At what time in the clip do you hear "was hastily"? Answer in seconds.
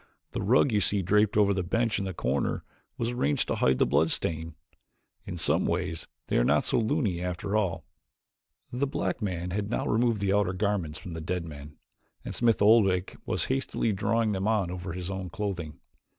13.27-13.93